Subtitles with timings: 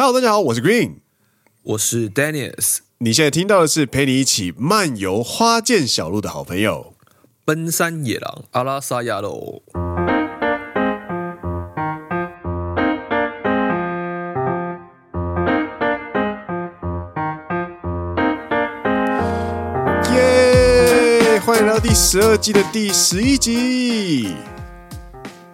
[0.00, 0.98] Hello，大家好，我是 Green，
[1.64, 2.78] 我是 Dennis。
[2.98, 6.94] 你现在听到的是陪你一起漫游花见小路的好朋友——
[7.44, 9.60] 奔山野狼阿拉萨亚喽。
[20.14, 21.40] 耶！
[21.40, 24.28] 欢迎来到第十二季的第十一集。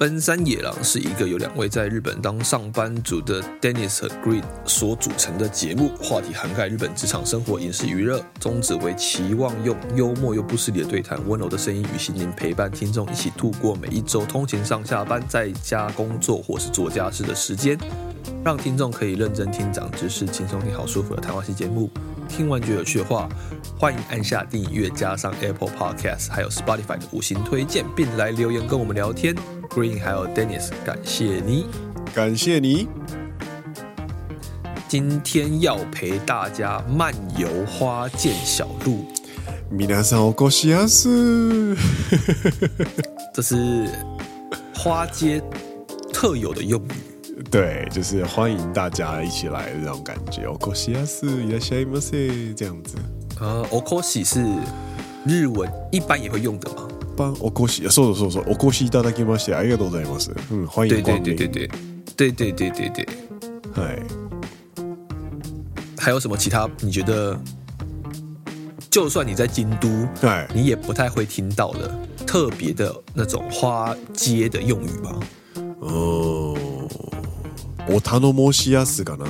[0.04, 17.78] 奔山野狼是一个由两位在日本当上班族的 Dennis 和 Green 所组成的节目，话题涵盖日本职场生活、影视娱乐，宗旨为期望用幽默又不失礼的对谈、温柔的声音与心灵陪伴听众一起度过每一周通勤上下班、在家工作或是做家事的时间，
[18.44, 21.90] 让听众可以认真听长知识、轻松听好舒服的谈话系节目。
[22.28, 23.26] 听完觉得有趣的话，
[23.78, 29.34] 欢迎按下订阅，加上 Apple Podcast 还有 Spotify 的五星推荐，并来留言跟我们聊天。
[29.69, 31.67] Green 还有 Dennis，感谢你，
[32.13, 32.87] 感谢你。
[34.87, 39.05] 今天要陪大家漫游花见小路。
[39.71, 41.77] 皆さんお越しやす。
[43.31, 43.87] 这是
[44.73, 45.41] 花街
[46.11, 47.43] 特有的用语。
[47.51, 50.47] 对，就是欢迎大家一起来的这种感觉。
[50.47, 52.95] お越しやす，いらっしゃいませ，这样子。
[53.39, 54.43] 呃，お越し是
[55.23, 56.87] 日文一般也会用的吗？
[57.14, 60.32] 般お越しそうそうそうお越しいただきましてありがとうございます。
[60.50, 60.88] うん、はい。
[60.88, 61.68] ででででで
[62.16, 63.08] で、で、で、で、
[63.74, 63.86] はい。
[63.86, 64.02] はい。
[65.98, 66.68] 还有什么其他？
[66.80, 67.36] 你觉得，
[68.90, 69.88] 就算你在京都，
[70.22, 71.90] い，你也不太会听到的
[72.26, 75.18] 特别的那种花街的用语吗？
[75.80, 76.56] 哦，
[77.88, 79.26] お頼もしやすかな。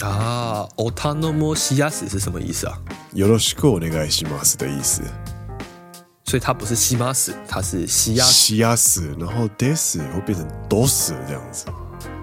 [0.00, 2.78] 啊，お頼もしやす是什么意思啊？
[3.14, 5.33] よろしくお願いしますい意思。
[6.34, 11.64] 所以它不是西马死，它是西亚西亚死，然后 des 会变成 dos 这样子。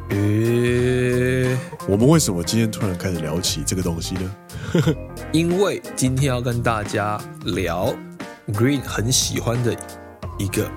[0.09, 4.35] 诶、欸，我们为什么今天突然开始聊起这个东西呢？
[5.31, 7.95] 因为今天要跟大家聊
[8.49, 9.73] Green 很喜欢的
[10.37, 10.69] 一个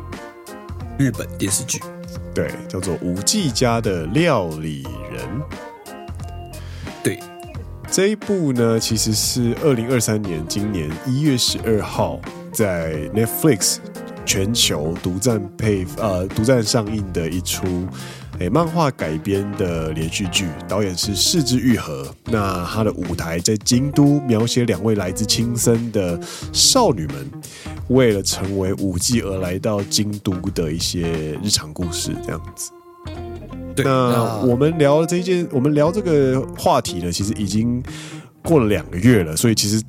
[0.96, 1.80] 日本电视剧，
[2.32, 5.26] 对，叫做《舞伎家的料理人》。
[7.02, 7.18] 对，
[7.90, 12.20] 这一部呢，其实是二零二三年今年一月十二号。
[12.54, 13.76] 在 Netflix
[14.24, 17.66] 全球独占配呃独占上映的一出
[18.38, 22.06] 诶漫画改编的连续剧，导演是是枝裕和。
[22.24, 26.18] 那他的舞台在京都，描写两位来自青森的
[26.52, 27.30] 少女们
[27.88, 32.70] 为了成为舞伎而来到京都的一些日常故事，这样子。
[33.76, 37.82] 对，那我们聊这件，我们聊这个话题呢，其实已经
[38.42, 39.82] 过了两个月了，所以其实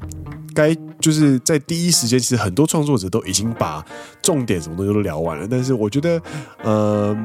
[0.54, 0.76] 该。
[1.06, 3.86] 就是在第一时间，其实很多创作者都已经把
[4.24, 5.48] 重点什么东西都聊完了。
[5.48, 6.20] 但是我觉得，
[6.64, 7.16] 呃，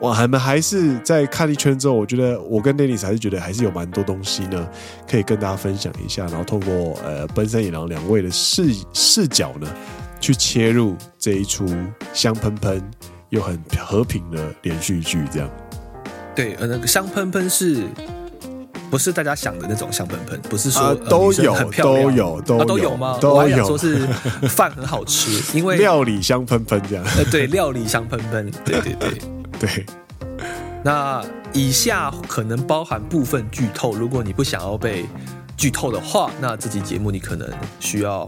[0.00, 4.68] 我还们还是在看一圈之后，我觉得我跟 Dennis 还是觉得还是有蛮多东西呢，
[5.08, 6.26] 可以跟大家分享一下。
[6.26, 9.72] 然后透过呃奔山野狼两位的视视角呢，
[10.18, 11.68] 去切入这一出
[12.12, 12.82] 香喷喷
[13.28, 15.48] 又很和平的连续剧，这样。
[16.34, 17.86] 对，呃，那个香喷喷是。
[18.89, 23.17] 不是大家想的那种香喷喷，不是说、啊、都有、呃、很漂亮都有都有、啊、都有吗？
[23.19, 23.35] 都有。
[23.35, 24.07] 我还想说是
[24.47, 27.03] 饭很好吃，因为 料理香喷喷这样。
[27.17, 29.09] 呃，对，料理香喷喷， 对对对
[29.59, 29.85] 对。
[30.83, 35.05] 那以下可能包含部分剧透，如果你不想要被
[35.55, 37.49] 剧透的话，那这期节目你可能
[37.79, 38.27] 需要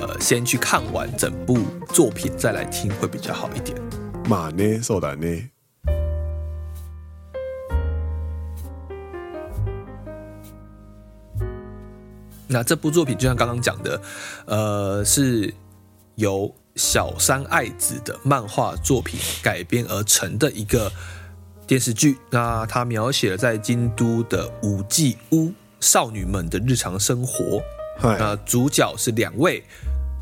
[0.00, 1.58] 呃先去看完整部
[1.92, 3.76] 作品再来听会比较好一点。
[4.28, 4.80] 马呢？
[4.82, 5.16] そうだ
[12.51, 14.01] 那这部作品就像刚刚讲的，
[14.45, 15.53] 呃，是
[16.15, 20.91] 由小山爱子的漫画作品改编而成的一个
[21.65, 22.17] 电视剧。
[22.29, 27.61] 那它描写了在京都的舞伎屋少女们的日常生活。
[28.01, 29.63] 那主角是两位，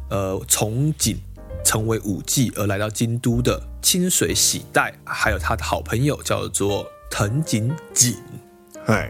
[0.09, 1.17] 呃，从警
[1.63, 8.15] 成为舞伎而来到京都的清水喜代，还有他的好朋友叫做藤井景。
[8.85, 9.09] 嗨，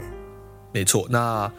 [0.71, 1.07] 没错。
[1.10, 1.51] 那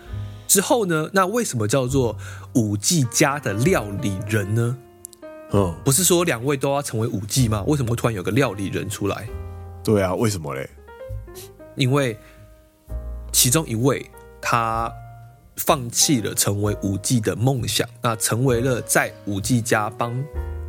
[0.50, 1.08] 之后呢？
[1.12, 2.18] 那为什么叫做
[2.54, 4.76] 五 G 家的料理人呢？
[5.52, 7.62] 嗯，不是说两位都要成为五 G 吗？
[7.68, 9.28] 为什么会突然有个料理人出来？
[9.84, 10.68] 对啊，为什么嘞？
[11.76, 12.18] 因为
[13.30, 14.04] 其中一位
[14.42, 14.92] 他
[15.56, 20.12] 放弃了成为五 G 的梦想，那成为了在五 G 家帮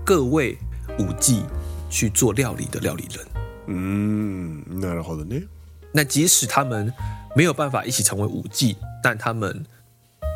[0.06, 0.60] 各位
[1.00, 1.42] 五 G
[1.90, 3.26] 去做料理的料理人。
[3.66, 5.42] 嗯，那好的呢。
[5.92, 6.94] 那即使他们
[7.36, 9.65] 没有办法一起成为舞伎，但他们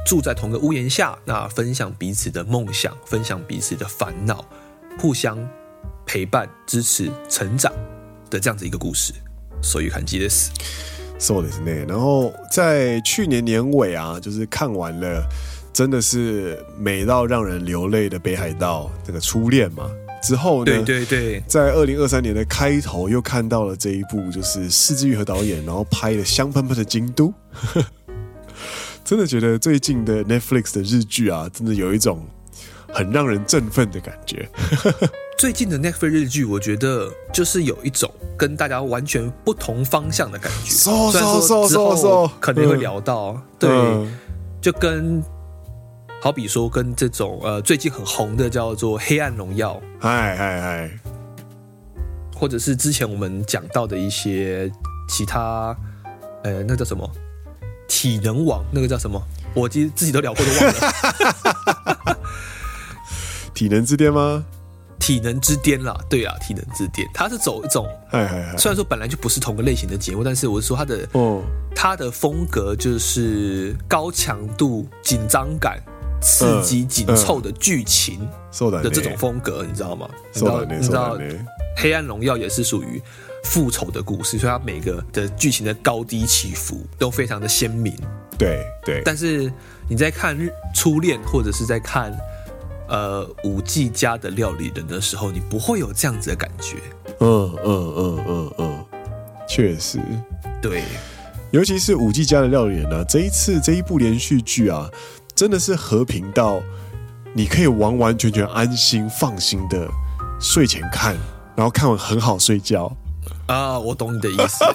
[0.07, 4.45] 住在同个屋檐下，那分享彼此的梦想，分享彼此的烦恼，
[4.99, 5.39] 互相
[6.07, 7.73] 陪伴、支持成长
[8.31, 9.13] 的这样子一个故事。
[9.63, 10.51] 所以看记得死。
[11.19, 11.85] そうです呢。
[11.87, 15.23] 然后在去年年尾啊，就是看完了，
[15.71, 19.91] 真的是美到让人流泪的北海道这个初恋嘛。
[20.23, 27.33] 之后呢，对对对，在二零二三年的开头又看到了这一部，就是是枝裕和导演，然后拍的香喷喷的京都。
[29.06, 32.26] 真的觉得最近的 Netflix 的日剧啊，真的有一种
[32.92, 34.50] 很让人振奋的感觉。
[35.38, 40.72] 最近的 Netflix 日剧，我觉得就是有一种跟大家完全不同方向的感觉。
[40.72, 41.12] So.
[41.12, 44.18] 虽然说之后可能会聊到，嗯、对，嗯、
[44.60, 45.24] 就跟
[46.20, 51.00] 好比说跟这种呃最近很红的叫做《黑暗荣耀》，嗨嗨嗨，
[52.36, 54.72] 或者是之前我们讲到的一些
[55.08, 55.78] 其他，
[56.42, 57.08] 呃，那叫什么？
[57.88, 59.22] 体能网那个叫什么？
[59.54, 62.18] 我其实自己都聊过，都忘了。
[63.54, 64.44] 体能之巅吗？
[65.00, 71.44] 体能之巅啦，对啊，体能之巅，它是走一种，嗨嗨嗨，虽然说本来就不是同个类型的节目，但是我是说它的，哦，
[71.76, 75.80] 它的风格就是高强度、紧张感、
[76.22, 78.28] 刺激、紧凑的剧情
[78.60, 80.10] 的这种风格，你知道吗？
[80.34, 80.66] 你知道？
[80.66, 81.18] 你知道？
[81.78, 83.02] 黑暗荣耀也是属于。
[83.46, 87.96] 复仇的故事，所以它每个的剧情的高低起伏都非常的鲜明。
[88.38, 89.50] 对对，但是
[89.88, 90.38] 你在看
[90.74, 92.12] 《初恋》或者是在看
[92.90, 96.76] 呃五 G 家的料理人的时候，你不会有这样子的感觉。
[97.20, 98.86] 嗯嗯嗯嗯嗯，
[99.48, 100.00] 确实，
[100.62, 100.84] 对，
[101.52, 104.90] 尤其是五 G 家的料理人呢、啊，这一次这一部连续剧啊，
[105.34, 106.62] 真的是和平到
[107.34, 109.88] 你可以完完全全安心放心的
[110.42, 111.16] 睡前看，
[111.56, 112.92] 然后看完很好睡觉。
[113.48, 114.66] 啊，我懂你的意思，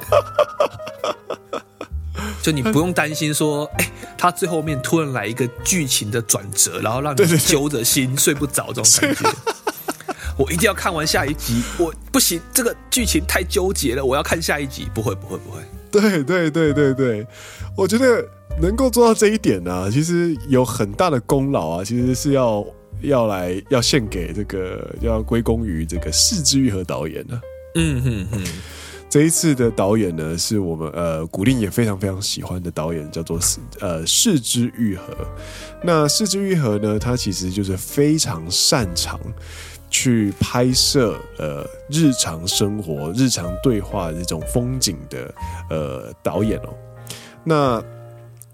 [2.42, 9.28] 就你不用担心说，哎、欸，他最后面突然来一个剧情的转折，然后让你揪着心睡不着这种感觉。
[10.38, 14.88] 我一定要看完下一集，我不行，这个剧情太纠结了，我要看下一集。
[14.94, 15.60] 不会，不会，不会。
[15.90, 17.26] 对对对对对，
[17.76, 18.24] 我觉得
[18.60, 22.64] 能够做到这一点呢、啊，其实有很大的功劳啊，其实是要
[23.02, 27.40] 要来要献给这个，要归功于这个四之愈和导演的、啊。
[27.74, 28.44] 嗯哼哼，
[29.08, 33.38] 这一次的导演呢，是我们呃古令也非常非常喜欢的导演，叫做
[33.80, 35.04] 呃是枝裕和。
[35.82, 39.20] 那是枝裕和呢，他其实就是非常擅长
[39.88, 45.34] 去拍摄呃日常生活、日常对话这种风景的
[45.70, 46.74] 呃导演哦。
[47.42, 47.82] 那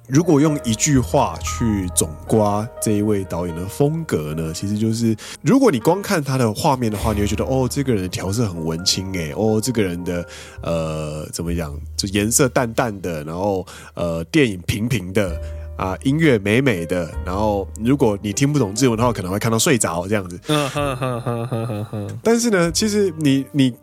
[0.08, 10.24] 如果用一句话去总括这一位导演的风格呢，其实就是，如果你光看他的画面的话，你会觉得哦，这个人的调色很文青诶，哦，这个人的
[10.62, 15.40] 呃怎么讲，就颜色淡淡的，然后呃电影平平的
[15.76, 20.38] 啊，音乐美美的，然后如果你听不懂日文的话，可能会看到睡着这样子。
[20.46, 22.18] 嗯哼哼哼哼哼哼。
[22.22, 23.74] 但是呢，其实你你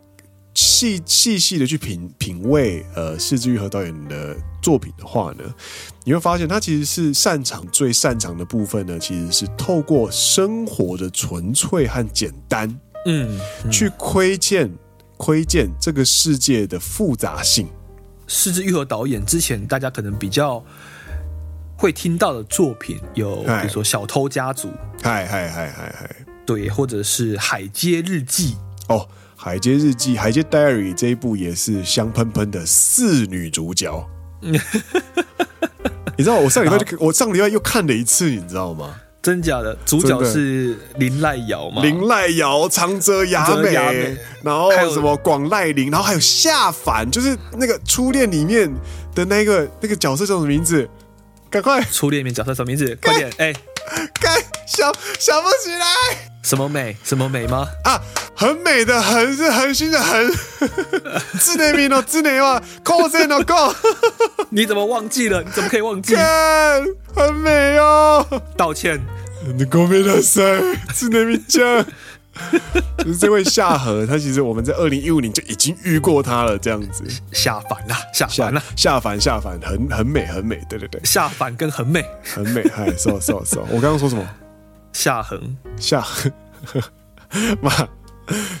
[0.54, 5.44] 细细细的去品品味呃是枝裕和导演的作品的话呢。
[6.04, 12.68] 你会发现，他其实是擅长最擅长的部分呢，其实是透过生活的纯粹和简单，
[13.06, 14.70] 嗯，嗯去窥见
[15.16, 17.68] 窥见这个世界的复杂性。
[18.26, 20.64] 是枝裕和导演之前大家可能比较
[21.76, 24.68] 会听到的作品有，比如说《小偷家族》，
[25.02, 26.16] 嗨嗨嗨嗨嗨，
[26.46, 28.54] 对，或者是《海街日记》
[28.94, 29.00] 哦，
[29.44, 34.08] 《海街日记》《海街 Diary》这一部也是香喷喷的四女主角。
[34.40, 38.94] 你知道我上礼拜就我上礼拜又看了一次，你知道吗？
[39.20, 39.76] 真假的？
[39.84, 41.82] 主角是林濑遥吗？
[41.82, 48.72] 林濑遥、长泽雅美，美然后什么广濑铃，然后还有夏凡，就是那个初恋里面
[49.14, 50.88] 的那个那个角色叫什么名字？
[51.50, 51.82] 赶快！
[51.82, 52.96] 初恋里面角色什么名字？
[53.02, 53.30] 快点！
[53.36, 53.52] 哎，
[54.21, 54.35] 该
[54.65, 55.85] 想想不起来。
[56.43, 56.95] 什么美？
[57.03, 57.67] 什么美吗？
[57.83, 58.01] 啊，
[58.35, 60.31] 很美的恒是恒星的恒，
[61.39, 63.75] 字内名哦，字内话，call 字内 go。
[64.49, 65.43] 你怎么忘记了？
[65.43, 66.15] 你怎么可以忘记？
[67.15, 68.25] 很美哦，
[68.57, 68.99] 道歉。
[69.55, 71.85] 你ごめんなさい，字内名讲。
[72.98, 77.04] 就是这位夏荷，他其实我们在二零一五年就已经遇过他了，这样子。
[77.32, 81.00] 下凡呐，夏帆呐，夏帆，夏帆，很很美，很美，对对对。
[81.04, 83.60] 下凡跟很美，很美，嗨，so so so。
[83.70, 84.26] 我刚刚说什么？
[84.92, 86.32] 夏恒，夏恒，
[87.60, 87.70] 妈，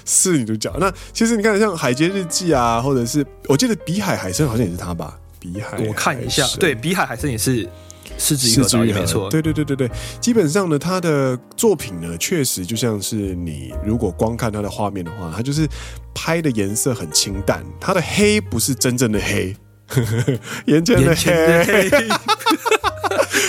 [0.04, 0.74] 是女主角。
[0.78, 5.18] 那其实你看，像《海街日记》啊，或者是我记得《比海海参》好像也是他吧？
[5.38, 7.68] 比海，我看一下，对，《比海海参》也是
[8.18, 9.28] 是枝裕和导演，没错。
[9.30, 9.90] 对对对对对，
[10.20, 15.68] 基本上呢，他的作品呢，确实就像是你如果光看他的画面的话，他就是
[16.14, 19.56] 拍的颜色很清淡，他的黑不是真正的黑，
[20.66, 21.90] 眼前的黑。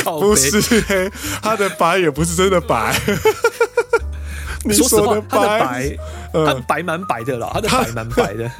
[0.03, 2.95] 不是黑，他的白也不是真的白，
[4.63, 5.97] 你说实话，他的白，
[6.31, 8.51] 他白蛮白的啦，他的白蛮白的，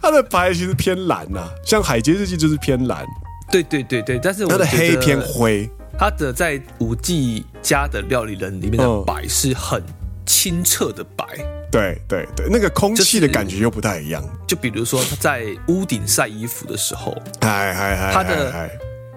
[0.00, 3.04] 他 的白其实偏蓝呐，像《海街日记》就是偏蓝。
[3.50, 5.68] 对对对对，但是我他的黑偏灰。
[6.00, 9.82] 它的在五 G 家的料理人里面的白是很
[10.24, 11.26] 清澈的白。
[11.72, 14.22] 对对对，那个空气的感觉又不太一样。
[14.46, 18.70] 就比如说他在屋顶晒衣服的时候，哎哎哎，他的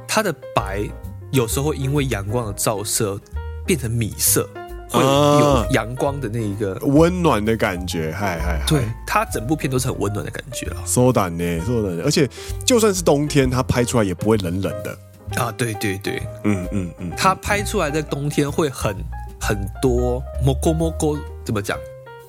[0.08, 0.90] 他的白
[1.32, 3.20] 有时候会因为阳光的照射
[3.64, 4.50] 变成米色。
[4.92, 10.78] 会有阳光的那一个温暖的感觉，嗨嗨，对，它整部片都是很温暖的感觉啊。
[10.86, 12.30] so 暖呢，so 暖，而且
[12.66, 14.98] 就算是冬天，它拍出来也不会冷冷的
[15.42, 15.52] 啊。
[15.54, 18.96] 对对对，嗯嗯嗯，它拍出来在冬天会很
[19.40, 21.78] 很多摸勾摸勾，怎么讲？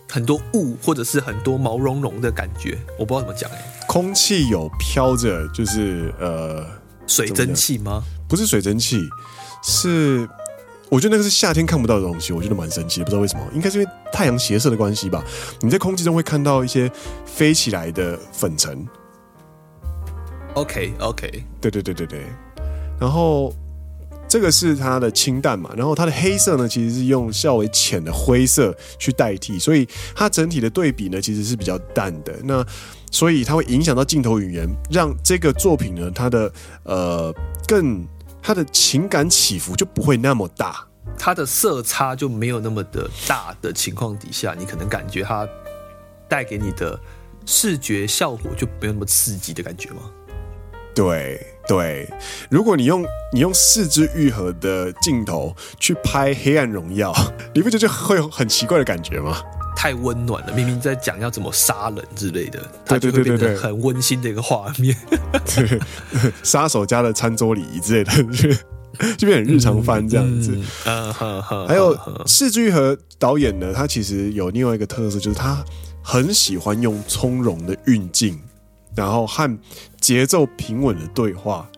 [0.09, 3.87] 很多雾或者是很多毛茸茸的感觉，我不知道怎么讲哎、欸。
[3.89, 6.65] 空气有飘着，就是呃，
[7.07, 8.03] 水蒸气吗？
[8.29, 9.09] 不是水蒸气，
[9.63, 10.29] 是。
[10.93, 15.25] 我觉得那个是夏天看不到的东西，我觉得蛮神奇的，不知道为什么，应该是因为太阳斜射的关系吧。
[15.63, 16.93] 你在空气中会看到一些
[17.25, 18.87] 飞起来的粉尘。
[20.53, 22.27] OK OK，对对对对对。
[23.01, 23.55] 然后
[24.29, 32.35] 这个是它的清淡嘛，然后它的黑色呢，其实是用较为浅的灰色去代替，所以它整体的对比呢，其实是比较淡的。
[32.45, 32.63] 那
[33.11, 37.35] 所以它会影响到镜头语言，让这个作品呢，它的呃
[37.67, 38.07] 更。
[38.43, 40.85] 它的情感起伏就不会那么大，
[41.17, 45.49] 它的色差就没有那么的大的情况底下，你可能感觉它
[46.29, 46.99] 带给你的
[47.47, 50.11] 视觉效果就没有那么刺激的感觉吗？
[50.95, 52.07] 对对，
[52.51, 57.13] 如果你用你用四肢愈合的镜头去拍《黑暗荣耀》，
[57.55, 59.41] 你不觉得就会有很奇怪的感觉吗？
[59.75, 64.97] 太温暖了，明明在讲要怎么杀人之类的，它就会变得很温馨的一个画面。
[65.55, 65.81] 对，
[66.43, 68.13] 杀手家的餐桌礼仪之类的，
[69.17, 70.57] 就变很日常番这样子。
[70.87, 71.67] 嗯嗯嗯。
[71.67, 75.65] 还有世剧和导演呢，他其实有另外一个特色，就是他
[76.03, 78.39] 很喜欢用从容的运镜，
[78.95, 79.59] 然后和
[80.01, 81.69] 节奏平稳的对话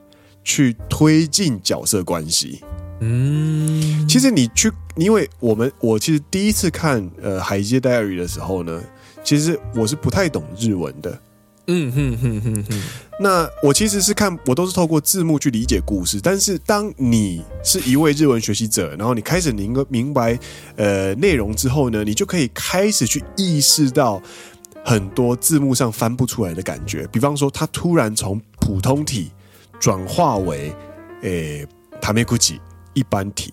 [0.42, 2.62] 去推进角色关系。
[3.06, 8.82] 嗯，其实你去，因为我们我其实第一次看呃《海街 Diary》的时候呢，
[9.22, 11.20] 其实我是不太懂日文的。
[11.66, 12.82] 嗯哼哼哼哼。
[13.20, 16.18] 那我其实是看，我都是透过字幕去理解故事。
[16.22, 20.38] 但是当你是一位日文学习者，然后你开始明明白
[20.76, 24.22] 呃内容之后呢，你就可以开始去意识到
[24.84, 27.06] 很多字幕上翻不出来的感觉。
[27.12, 29.30] 比方说，他突然从普通体
[29.78, 30.72] 转化为
[31.22, 31.66] 诶
[32.00, 32.36] タメ口
[32.94, 33.52] 一般体。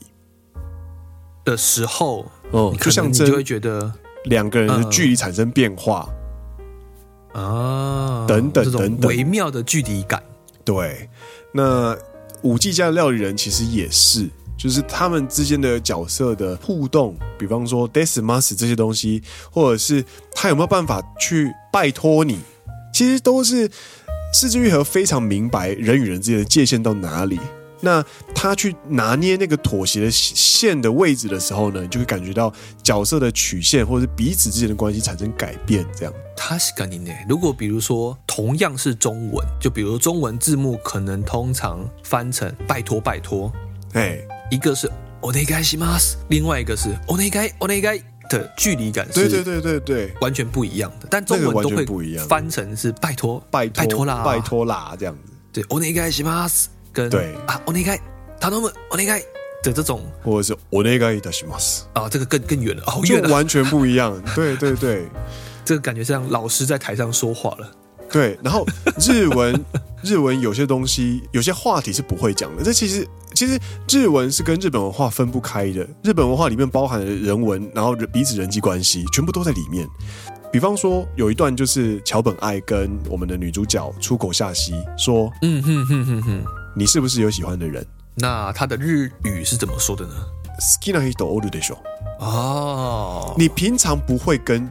[1.43, 3.91] 的时候，哦，就像这你就会觉得
[4.25, 6.07] 两个人的距离产生变化。
[7.33, 10.21] 啊，等等等等，微妙的距离感。
[10.63, 11.09] 对，
[11.53, 11.97] 那
[12.43, 20.03] 五 G 家的料理人其实也是，就是他们之间的角色的互动，比方说 Desmas 这些东西，或者是
[20.35, 22.39] 他有没有办法去拜托你，
[22.93, 23.71] 其实都是
[24.33, 27.39] 四之愈合非常明白人与人之间的界限到哪里。
[27.80, 28.02] 那
[28.34, 35.84] 他去拿捏那个妥协的线的位置的时候呢，你就会感觉到角色的曲线或者是彼此之间的关系产生改变。
[35.94, 37.12] 这样，他是概念呢。
[37.28, 43.52] 如果比如说同样是中文，就比如中文字幕可能通常翻成“拜托拜托”，
[43.92, 44.18] 哎，
[44.50, 51.06] 一个是“お愿いします”，另外一个是“お愿いお愿い”的距离感是，对对对对对，完全不一样的。
[51.10, 55.32] 但中文都会不一样，翻成是“拜托拜拜托啦拜托啦”这样子。
[55.52, 56.68] 对，お愿いします。
[56.92, 58.00] 跟对啊，お愿い
[58.40, 59.22] 頼むお愿い
[59.62, 64.22] 的这种，或者是お愿いいたします啊，这个更更远了，好远，就完全不一样。
[64.34, 65.06] 对对对，
[65.64, 67.70] 这个感觉像老师在台上说话了。
[68.08, 68.64] 对，然后
[69.00, 69.64] 日文
[70.02, 72.62] 日文有些东西，有些话题是不会讲的。
[72.62, 73.58] 这其实其实
[73.90, 75.86] 日文是跟日本文化分不开的。
[76.04, 79.86] 日本文化里面包含了人文，然后彼此人际关系，全部都在里面。
[80.52, 86.44] 比方说，有一段就是桥本爱跟我们的女主角出口夏希说：“嗯哼哼哼哼。”
[86.74, 87.86] 你是不是有喜欢的人？
[88.14, 90.14] 那他的日语是怎么说的呢？
[90.58, 91.76] 好きな人おるでしょ。
[92.18, 94.66] 哦，你平常不会跟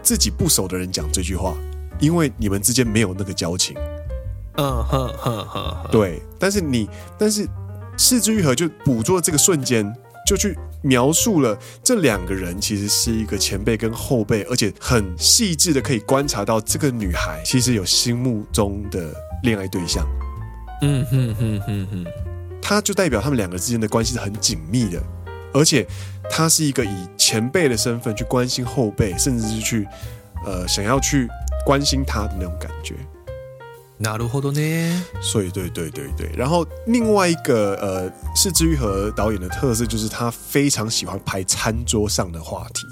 [0.00, 1.54] 自己不熟的人讲这句话，
[1.98, 3.76] 因为你们之间没有那个交情。
[4.56, 6.22] 嗯哼哼哼，对。
[6.38, 6.88] 但是你，
[7.18, 7.48] 但是
[7.96, 9.92] 是枝裕和就捕捉了这个瞬间，
[10.24, 20.06] 就去描述了这两个人其实是一个前辈跟后辈，而且很细致的可以观察到这个女孩其实有心目中的恋爱对象。
[20.82, 22.06] 嗯哼哼哼哼，
[22.60, 25.00] 他就代表他们两个之间的关系是很紧密的，
[25.52, 25.86] 而且
[26.30, 29.86] 他是一个以前辈的身份去关心后辈，甚至是去
[30.44, 31.28] 呃想要去
[31.64, 32.94] 关心他的那种感觉。
[34.00, 35.00] なるほどね。
[35.20, 42.84] 所以对对对对，然后另外一个呃是枝裕和导演的特色，就是他非常喜欢拍餐桌上的话题。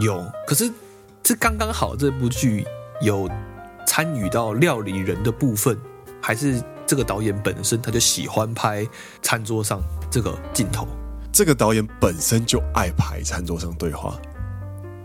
[0.00, 0.70] 有，可是
[1.20, 2.64] 这刚刚好，这部剧
[3.00, 3.28] 有
[3.84, 5.76] 参与到料理人的部分，
[6.20, 8.83] 还是 这个导演本身他就喜欢拍
[9.21, 9.79] 餐桌上
[10.09, 10.87] 这个镜头？
[11.31, 14.19] 这个导演本身就爱拍餐桌上对话。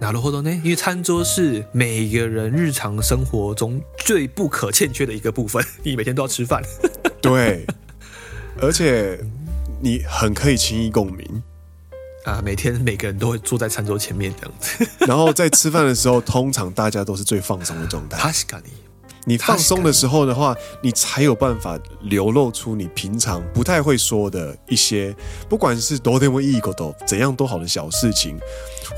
[0.00, 0.50] 哪路活动呢？
[0.50, 6.62] 因为餐桌是每个人日常生活中最不可欠缺的一个部分， 你每天都要吃饭。
[7.20, 7.66] 对，
[8.62, 9.22] 而且
[9.82, 11.42] 你很可以轻易共鸣
[12.24, 12.40] 啊！
[12.42, 18.32] 每天每个人都会坐在餐桌前面这样子， 然后在吃饭的时候，通常大家都是最放松的状态。
[19.24, 25.14] 你放松的时候的话，你才有办法流露出你平常不太会说的一些，
[25.48, 28.38] 不管是多点为一个都怎样都好的小事情，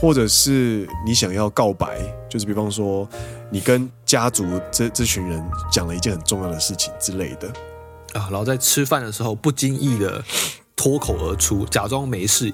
[0.00, 3.08] 或者是你想要告白，就是比方说
[3.50, 7.48] 你跟家族这这群人讲了一件很重要的事情之类的。
[8.12, 10.24] 啊，然后在吃饭的时候不经意的
[10.74, 12.52] 脱口而出，假装没事，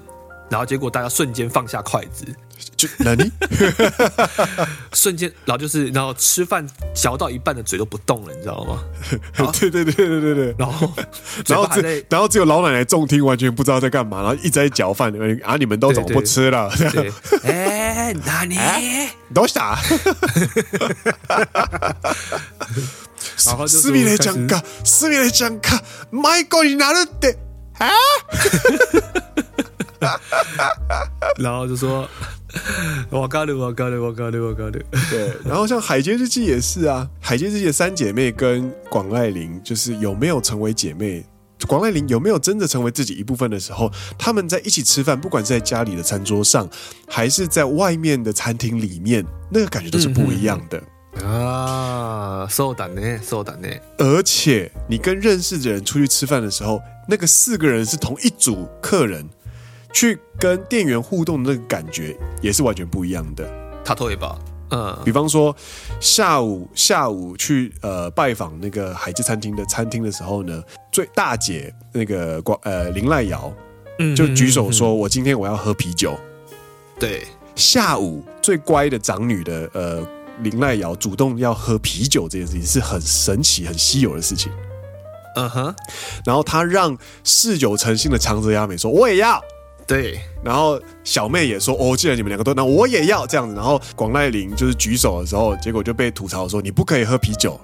[0.52, 2.26] 然后结果大家瞬间放下筷子。
[2.76, 3.32] 就哪里？
[4.92, 8.84] 瞬间，然后就是，然后吃饭嚼到一半的嘴都不动了，你知道吗？
[9.58, 10.54] 对对对对对对。
[10.58, 10.92] 然后，
[11.48, 15.10] 然后只，然后只有老奶奶重听，完全不知道在干嘛，然后一直在嚼饭。
[15.42, 16.70] 啊，你们都怎么不吃了？
[17.44, 18.56] 哎，哪里？
[19.32, 19.78] 都傻。
[23.46, 27.34] 然后斯密来讲卡，斯密来讲卡，买过你拿了的
[27.78, 27.88] 啊？
[31.37, 32.07] 然后就说。
[33.11, 34.71] 我嘎了，我嘎了，我嘎了，我嘎了。
[35.11, 41.23] 对，然后像《海街日记》也是啊，《海街日记》的三姐妹跟广濑铃，就是有没有成为姐妹？
[41.67, 46.67] 广濑铃有没有真的成为自己一部分的时候，他们在一起吃饭，不管是在家里的餐桌上，
[47.07, 50.81] 还是在外面的餐厅里面，那个感觉都是不一样的、
[51.21, 52.47] 嗯、啊。
[52.49, 53.81] そうだね，そうだね。
[53.97, 59.27] 而且你跟认识的人出去吃饭的时候，那个四个人是同一组客人。
[59.92, 63.48] 去跟店员互动的那个感觉也是完全不一样的。
[63.84, 64.38] 他拖尾巴，
[64.70, 65.54] 嗯，比方说
[66.00, 73.52] 下午下午去呃拜访那个海之餐厅的餐厅的时候呢，最大姐那个广呃林赖瑶，
[73.98, 76.16] 嗯，就举手说：“我今天我要喝啤酒。”
[76.98, 77.26] 对，
[77.56, 80.06] 下午最乖的长女的呃
[80.42, 84.50] 林赖瑶主动要喝啤酒这件事情是很神奇、很稀有的事情。
[85.34, 85.74] 嗯哼，
[86.24, 89.42] 然后他让嗜酒成性的长泽雅美说：“我也要。”
[89.86, 97.60] 对，然后小妹也说：“哦，既然你们两个都，那我也要这样子。”然后广濑铃就是举手的时候，结果就被吐槽说：“你不可以喝啤酒。”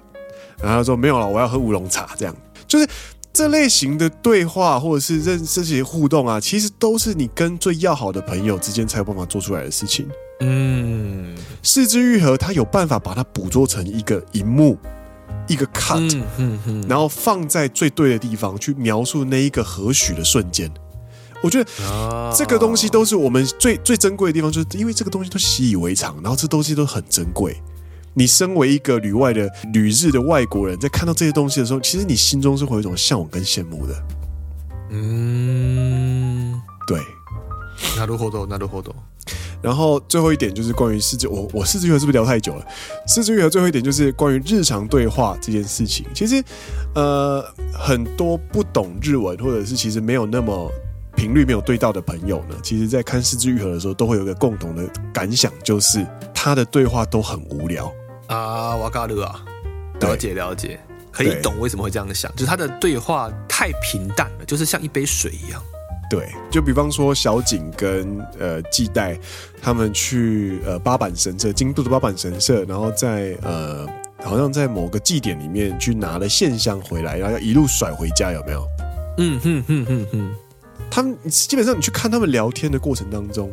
[0.61, 2.35] 然后他说：“没有了，我要喝乌龙茶。”这样
[2.67, 2.87] 就是
[3.33, 10.09] 这类型的对话或者是认识这些互动啊，其实都是你跟最要好的朋友之间才有办法做出来的事情。
[10.41, 14.77] 嗯，四肢愈合他有办法把它捕捉成一个荧幕，
[15.47, 20.71] 一个 cut，嗯嗯嗯，然后放在最对的地方去描述那一个和许的瞬间。
[21.42, 21.70] 我觉得
[22.34, 27.62] 这个东西都是我们最最珍贵的地方，就是因为这个东西都习以为常，然后这东西都很珍贵。
[28.14, 33.96] 你身为一个旅外的旅日的外国人，在看到这些东西的时候，其实你心中是会有一种向往跟羡慕的。
[34.92, 37.00] 嗯，对。
[37.98, 38.94] なるほど，なるほど。
[39.62, 42.66] 然后最后一点就是关于是枝，我我是枝裕和是不是聊太久了？
[43.08, 46.06] 是枝裕和最后一点就是关于日常对话这件事情。
[46.14, 46.44] 其实，
[46.94, 50.72] 呃，很多不懂日文或者是其实没有那么。
[51.19, 57.93] 频率没有对到的朋友呢，其实，在看四肢愈合的时候，都会有一个共同的感想，就是他的对话都很无聊
[58.29, 58.77] 啊。
[58.77, 59.45] 瓦嘎鲁啊，
[60.01, 60.79] 了解了解，
[61.11, 65.61] 可以懂为什么会这样想，就是他的对话太平淡了，就是像一杯水一样。
[66.09, 69.19] 对，就比方说小景跟呃纪代
[69.61, 73.85] 他们去呃八坂神社，京都的八坂神社，然后在呃
[74.23, 78.65] 好像在某个祭典里面去拿了线香回来，然后要一路甩回家，有没有？
[79.19, 80.31] 嗯哼哼哼哼。
[80.91, 83.53] 他们基本上，你去看他们聊天的过程当中，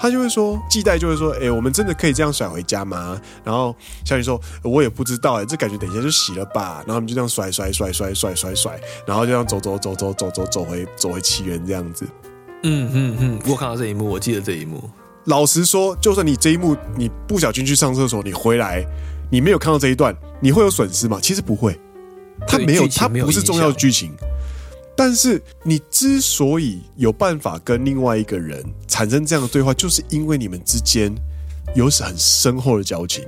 [0.00, 3.20] 他就会说，季代就会说，哎、欸，我们真的可以这样甩回家吗？
[3.42, 6.84] 然后小雨说，我也不知道，哎，这感觉等一下就洗了吧。
[6.86, 12.06] 然后他们就这样甩甩甩甩甩甩甩，然后就这样走走走走走走走回走回奇缘这样子。
[12.62, 14.88] 嗯嗯嗯，我看到这一幕，我记得这一幕。
[15.24, 18.84] 老实说，就算你这一幕你不小心去上厕所，你回来
[19.30, 21.18] 你没有看到这一段，你会有损失吗？
[21.20, 21.78] 其实不会，
[22.46, 24.12] 它没有，它不是重要的剧情。
[24.97, 31.13] 但是你之所以有办法跟另外一个人产生这样的对话，就是因为你们之间
[31.73, 33.25] 有很深厚的交情。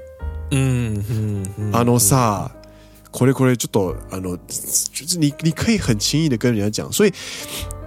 [0.52, 2.52] 嗯嗯，阿诺萨，
[3.12, 4.38] これこれちょっとあの，
[4.94, 7.12] 就是你你可以很轻易的跟人家讲，所以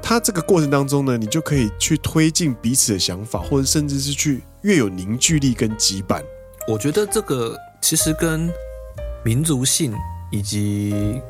[0.02, 6.20] 他这个过程当中呢，你就可以去推进彼此的想法，或者甚至是去越有凝聚力跟羁绊。
[6.66, 8.50] 我觉得这个其实跟
[9.24, 9.94] 民族性
[10.32, 11.22] 以及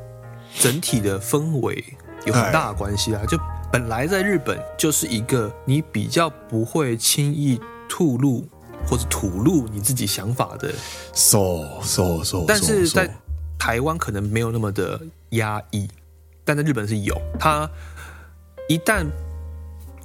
[0.59, 1.85] 整体的氛围。
[2.26, 3.22] 有很大的关系啊！
[3.28, 3.38] 就
[3.72, 7.60] 本来在日本就是一个你比较不会轻易
[7.90, 8.48] 吐露
[8.88, 10.74] 或者吐露你自己想法的。
[11.14, 13.10] so so so，但是在
[13.58, 15.88] 台湾可能没有那么的压抑，
[16.44, 17.20] 但在日本是有。
[17.40, 17.70] 他
[18.68, 19.06] 一旦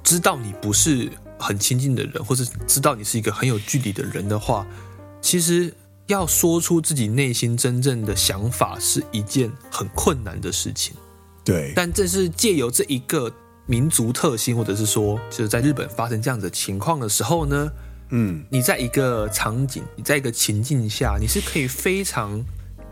[0.03, 4.65] 知道你不是很亲近的人，或是知道你是一个很有距离的人的话，
[5.21, 5.73] 其实
[6.07, 10.95] 要说出自己内心真正的想法是一件很困难的事情。
[11.49, 13.31] 对，但这是借由这一个
[13.65, 17.71] 民族特性，或者是说，就是在日本发生这样的情况的时候呢，
[18.09, 22.43] 嗯，你在一个场景，你在一个情境下，你是可以非常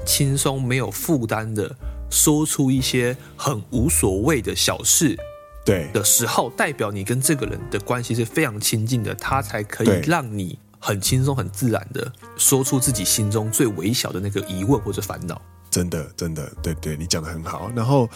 [0.06, 1.76] 轻松、没有负担的
[2.10, 5.18] 说出一些很无所谓的小事。
[5.66, 15.42] 对的时候，代表你跟这个人的关系是非常亲近的，他才可以让你很轻松、很自然的说出自己心中最微小的那个疑问或者烦恼。
[15.77, 17.71] 真的，真的，对对，你讲得很好。
[17.75, 18.09] 然后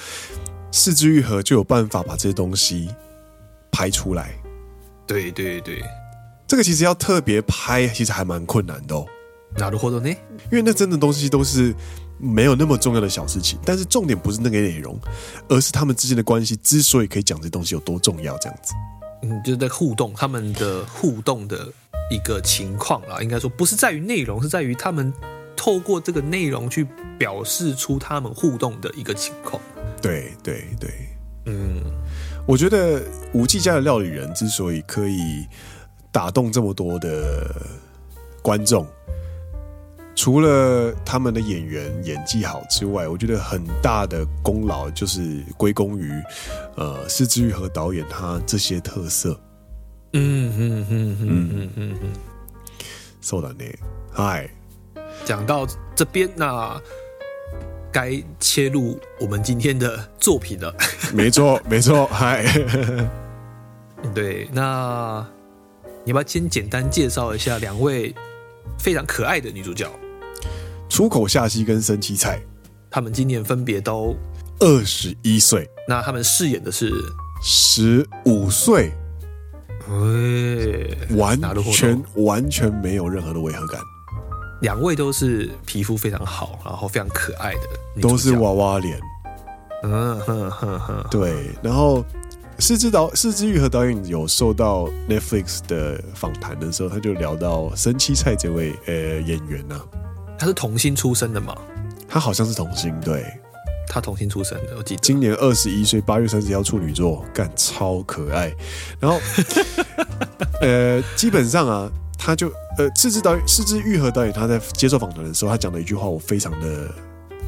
[0.73, 2.89] 是枝裕和就有办法把这些东西
[3.71, 4.33] 拍出来。
[5.07, 5.83] 对对对，
[6.47, 9.07] 这个其实要特别拍，其实还蛮困难的哦。
[9.57, 10.09] なるほど呢？
[10.51, 11.75] 因为那真的东西都是。
[12.19, 14.99] 没有那么重要的小事情，但是重点不是那个内容，
[15.51, 18.73] 而是他们之间的关系之所以可以讲这东西有多重要，这样子。
[19.21, 21.71] 嗯，就是在互动，他们的互动的
[22.11, 25.13] 一个情况啦，应该说不是在于内容，是在于他们
[25.57, 26.87] 透过这个内容去
[27.19, 29.61] 表示出他们互动的一个情况。
[30.03, 30.91] 对对对，
[31.47, 31.83] 嗯，
[32.47, 33.03] 我觉得
[33.33, 35.47] 吴继家的料理人之所以可以
[36.13, 37.55] 打动这么多的
[38.43, 38.87] 观众。
[40.15, 46.11] 除了他们的演员演技好之外，我觉得很大的功劳就是归功于
[46.77, 49.39] 呃，是枝裕和导演他这些特色。
[50.15, 52.13] 嗯嗯嗯嗯嗯嗯嗯，
[53.23, 53.75] そうだね。
[54.11, 54.49] 嗨，
[55.26, 56.80] 讲到这边，那
[57.92, 60.74] 该切入我们今天的作品了。
[61.14, 62.08] 没错，没错。
[62.08, 62.46] 嗨，
[64.16, 65.26] 对，那
[66.04, 68.16] 你要不要先简单介绍一下两位
[68.80, 69.90] 非常可爱的女主角？
[70.90, 72.42] 出口夏希跟森七菜，
[72.90, 74.16] 他们今年分别都
[74.60, 75.70] 二十一岁。
[75.88, 76.92] 那他们饰演的是
[77.44, 78.92] 十五岁，
[79.88, 81.40] 哎，完
[81.72, 83.82] 全完全没有任何的违和感。
[84.62, 89.00] 两位都是皮肤非常好，然后非常可爱的，都是娃娃脸。
[89.84, 91.52] 嗯哼哼哼，对。
[91.64, 92.06] 然后
[92.60, 99.82] 是枝导是枝裕和导演有受到 Netflix 的访谈的时候，他就聊到生七菜这位呃演员呢、啊。
[100.38, 101.56] 他是童星出身的吗？
[102.08, 103.26] 他好像是童星，对，
[103.88, 105.02] 他童星出身的，我记得。
[105.02, 108.54] 今年二十一岁，八月三十号处女座，干超可爱。
[109.00, 109.20] 然后，
[110.62, 111.92] 呃，基本上啊，
[112.24, 116.94] 他就呃，是枝导演，是枝裕和导演，他在接受访谈的时候，他讲的一句话，我非常的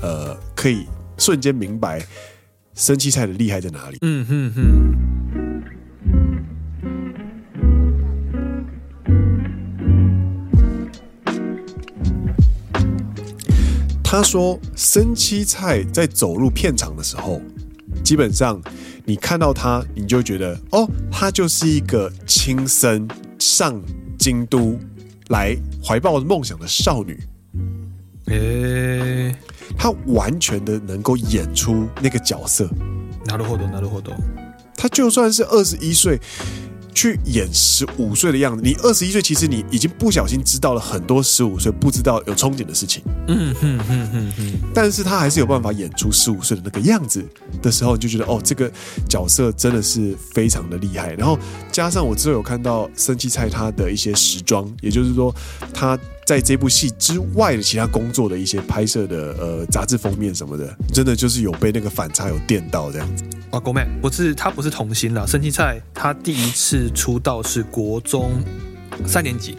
[0.02, 2.04] 呃，可以瞬间明白
[2.74, 4.00] 生七菜的厉害在哪里。
[4.02, 4.64] 嗯哼哼。
[14.04, 17.42] 他说：“生七菜在走入片场的时候，
[18.04, 18.62] 基本上
[19.06, 23.08] 你看到他，你就觉得哦，他就是一个轻生
[23.40, 23.82] 上
[24.19, 24.79] 京都
[25.29, 27.19] 来怀抱梦想的少女。
[28.27, 29.35] 诶，
[29.77, 32.69] 他完全的能够演出那个角色。
[33.27, 34.13] なるほど，なるほど。
[34.77, 36.21] 他就算是二十一岁。”
[36.94, 43.04] 去演十五岁的样子，你二十一岁，其实你已经不小心知道了很多十五岁不知道有憧憬的事情。
[43.28, 47.26] 嗯哼哼哼哼，但是他还是有办法演出十五岁的那个样子
[47.62, 48.72] 的时候，你就觉得哦，这个
[49.10, 51.14] 角色真的是非常的厉害。
[51.14, 51.38] 然后
[51.72, 55.34] 加上我之后有看到森七菜他的一些时装，也就是说
[55.74, 63.24] 他在这部戏之外的其他工作的一些拍摄的呃杂志封面什么的，真的就是有被那个反差有电到这样子。
[63.53, 68.31] 啊，国妹不是他不是童星啦，森七菜他第一次出道是国中
[69.07, 69.57] 三年级，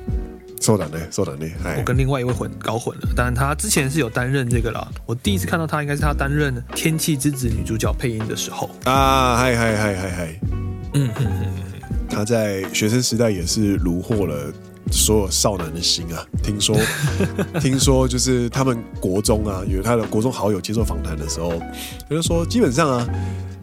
[0.60, 4.88] そうだね，そうだね，我跟另外一位混搞混了，但他之前是有担任这个啦。
[5.06, 10.40] 我第一次看到他，应该是他担任《天气之子》女主角配音的时候啊，嗨嗨嗨嗨嗨，
[10.94, 11.46] 嗯哼哼，
[12.10, 14.54] 他在学生时代也是虏获了
[14.92, 16.24] 所有少男的心啊。
[16.44, 16.78] 听说
[17.60, 21.54] 听说就是他们国中啊，有他的国中好友接受访谈的时候，
[22.08, 23.08] 他就说基本上啊。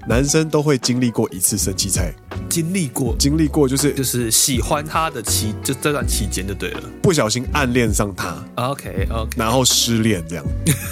[0.09, 2.15] 男生都会经历过一次森七菜，
[2.49, 10.45] 经历过，经历过就是就是喜欢他的期，就这段期间就对了，不小心暗恋上他，OK OK，然后失恋这样，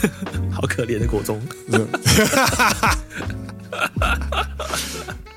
[0.50, 1.40] 好可怜的国中，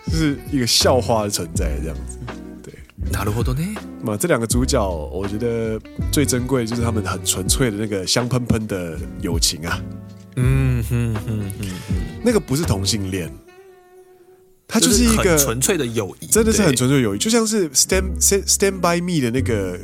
[0.07, 2.17] 就是一个笑话的存在这样子，
[2.63, 2.73] 对，
[3.11, 3.77] なるほどね。
[4.03, 5.79] 嘛，这两个主角，我觉得
[6.11, 9.79] 最珍贵的就是他们很纯粹的那个香喷喷的友情啊，
[10.35, 11.67] 嗯哼哼哼哼，
[12.23, 13.31] 那个不是同性恋。
[14.72, 19.78] 他就是一个纯粹的友谊，真的是很纯粹的友谊，就像是 Stand Stand By Me 的那个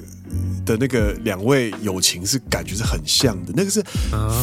[0.64, 3.84] 的那个两位友情是感觉是很像的，那个是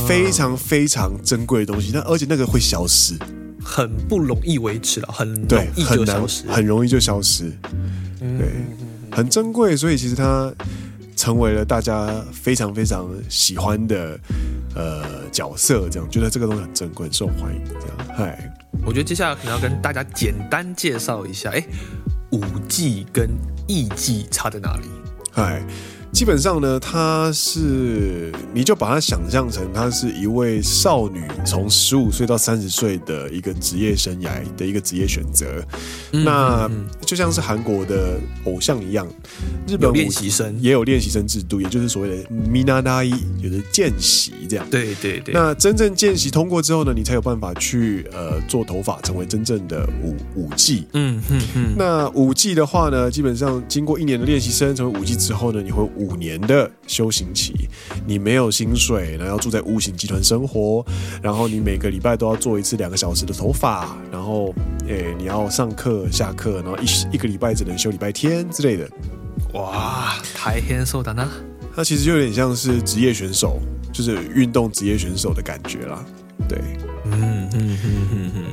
[0.08, 1.90] 非常非常珍贵的东西。
[1.92, 3.16] 那而且那个会消失，
[3.60, 7.52] 很不容易维持了，很对，很难，很容易就消失。
[8.20, 8.48] 对，
[9.10, 10.54] 很珍贵，所以其实它
[11.16, 14.20] 成为了大家非常非常喜欢的
[14.76, 17.62] 呃角色，这样觉得这个东西很珍贵、很受欢迎。
[17.66, 18.54] 这样，嗨，
[18.86, 21.64] 我觉得接下来可能要跟大家简单介绍一下，哎，
[22.32, 23.30] 五 G 跟
[23.68, 24.88] 艺伎差在哪里？
[25.32, 25.64] 嗨。
[26.16, 35.46] 基本上呢，她是你就把她想象成她是一位少女，从十五岁到三十岁的一个职业生涯的一个职业选择。
[36.14, 39.06] 嗯、那就像是韩国的偶像一样，
[39.68, 43.12] 日本练习生也有练习生制度，也就是所谓的 Minadai，
[43.44, 44.66] 就是见习这样。
[44.72, 45.34] 对对对。
[45.34, 50.88] 那真正见习通过之后呢，你才有办法去呃做头发，成为真正的舞舞伎。
[50.94, 51.76] 嗯嗯嗯。
[51.78, 56.05] 那舞伎的话呢，基本上经过一年的练习生成为舞伎之后呢，你会舞。
[56.06, 57.54] 五年的修行期，
[58.06, 60.86] 你没有薪水，然后要住在屋型集团生活，
[61.22, 64.54] 然后你每个礼拜都要做一次两个小时的头发，然后
[64.88, 68.90] 诶、欸，你要上课下课，然后一一个礼拜只能休礼拜天之类的。
[69.54, 71.28] 哇，太难受的呢。
[71.76, 73.60] 它其实就有点像是职业选手，
[73.92, 76.06] 就是运动职业选手的感觉啦。
[76.48, 76.60] 对，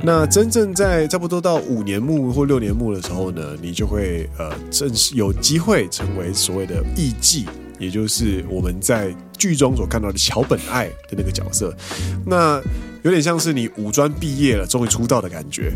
[0.03, 7.45] 那真正在差不多到五年目或六年目的时候呢，你就会呃正式有机会成为所谓的艺妓，
[7.79, 11.75] 也就是我们在剧中所看到的桥本爱的那个角色。
[12.25, 12.61] 那
[13.03, 15.73] 有点像是你五专毕业了，终于出道的感觉。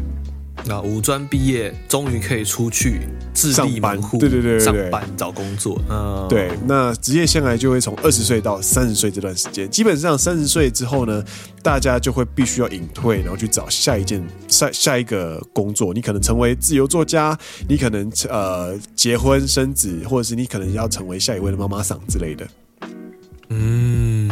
[0.66, 3.00] 那五专毕业，终于可以出去
[3.34, 5.80] 自立门户，对对对，对，上班找工作。
[5.90, 6.52] 嗯，对。
[6.66, 11.24] 那职业生涯就会从二十岁到三十岁这段时间，基本上三十岁之后呢，
[11.64, 15.94] 大家就会必须要隐退，然后去找下一件下下一个工作。
[15.94, 17.38] 你可能成为自由作家，
[17.70, 22.46] 你可能呃结婚生子，或者是你可能要成为下一位的妈妈桑之类的。
[23.50, 24.30] 嗯，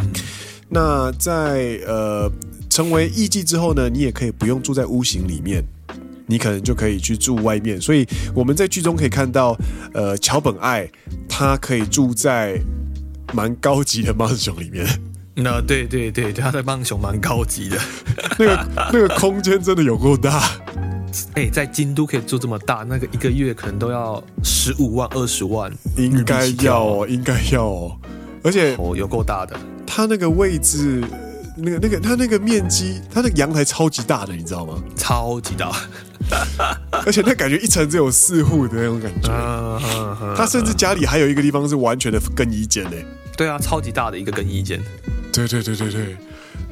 [0.67, 2.29] 那在呃
[2.69, 5.63] 成为艺妓之后呢，你也可以不用住在屋型里面。
[6.26, 9.56] 你可能就可以去住外面，所以我们在剧中可以看到，
[9.92, 10.88] 呃，桥本爱
[11.28, 12.60] 他可以住在
[13.32, 14.86] 蛮高级的マンション里面。
[15.34, 17.78] 那对对对，他的マンション蛮高级的，
[18.38, 20.38] 那 个那个空间真的有够大。
[21.34, 27.96] 哎、欸，在京都可以住这么大，那个一个月可能都要十五万、二十万，应该要哦，应该要哦，
[28.44, 31.02] 而且哦，有够大的，他那个位置。
[31.62, 34.82] 那个、那个，他那个面积，他那个阳台超级大的，你知道吗？
[34.96, 35.70] 超级大，
[37.05, 39.29] 而且那感觉一层只有四户的那种感觉。
[40.35, 42.91] 他甚至家里还有一个地方是完全的更衣间呢。
[43.37, 44.81] 对啊，超级大的一个更衣间。
[45.31, 46.15] 对对对对对，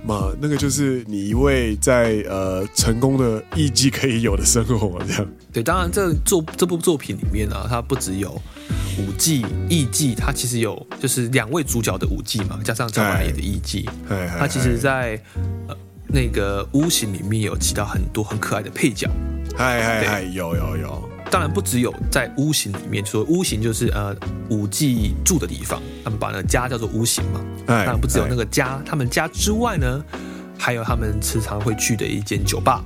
[0.06, 5.28] 嘛，那个就是你一位在呃成功的艺伎可以有的生活这样。
[5.52, 8.42] 对，当然这作这部作品里面呢、啊，它不只有。
[8.96, 13.89] 舞伎、艺伎，它其实有就是两位主角的舞伎嘛，加上桥本爱的艺伎，
[14.38, 15.20] 它其实在
[15.68, 15.76] 呃
[16.08, 19.10] 那个屋型里面有起到很多很可爱的配角，
[19.58, 24.16] 嗨嗨嗨，有有有，当然不只有在屋型里面，说屋型就是呃
[24.50, 30.04] 五 G 住的地方，他们把那个家叫做屋型嘛，当然不只有那个家，他们家之外呢，
[30.58, 32.84] 还有他们时常会去的一间酒吧。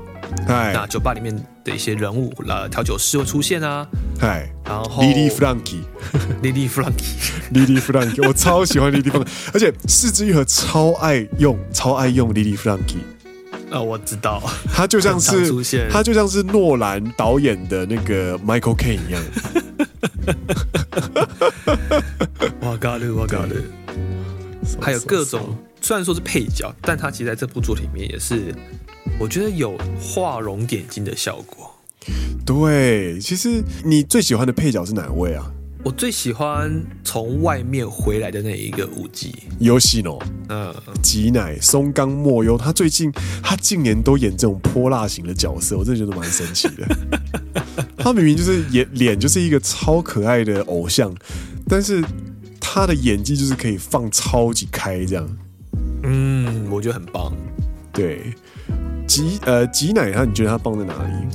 [0.48, 0.74] Hi.
[0.74, 3.88] 那酒吧里面的一些人物，呃，调酒师会出现啊。
[4.20, 13.00] 嗨，然后 Lily Franky，Lily Franky，Lily Franky，我超喜欢 Lily Franky，而且是枝裕和超爱用，超爱用 Lily Franky。
[13.70, 14.42] 呃，我知道，
[14.74, 15.52] 他就像是
[15.90, 19.22] 他就像是诺兰导演的那个 Michael Caine 一样。
[22.62, 23.56] 我搞的，我搞的，
[24.80, 28.56] 还有各种，虽然说是配角，但他其实在这部作品里面也是。
[29.20, 31.74] 我觉得有画龙点睛的效果。
[32.46, 35.52] 对，其实你最喜欢的配角是哪位啊？
[35.84, 36.72] 我最喜欢
[37.04, 46.88] 从外面回来的那一个舞姬游戏诺，嗯，吉乃松冈莫优，他最近他近年都演这种泼辣型的角色，我真的觉得蛮神奇的。
[47.98, 51.14] 他明明就是演脸就是一个超可爱的偶像，
[51.68, 52.04] 但是
[52.60, 55.28] 他的演技就是可以放超级开这样。
[56.04, 57.34] 嗯，我觉得很棒。
[57.92, 58.32] 对。
[59.08, 61.28] 吉呃挤奶他，你觉得他棒在哪里？